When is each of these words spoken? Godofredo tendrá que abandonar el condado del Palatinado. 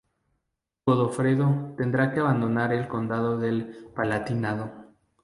Godofredo 0.87 1.53
tendrá 1.77 2.11
que 2.11 2.21
abandonar 2.21 2.73
el 2.73 2.87
condado 2.87 3.37
del 3.37 3.91
Palatinado. 3.95 4.71